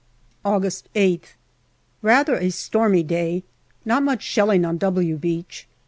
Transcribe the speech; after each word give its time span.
August 0.43 0.89
Sth. 0.95 1.35
Rather 2.01 2.35
a 2.35 2.49
stormy 2.49 3.03
day. 3.03 3.43
Not 3.85 4.01
much 4.01 4.23
shelling 4.23 4.65
on" 4.65 4.77
W" 4.79 5.15
Beach. 5.17 5.67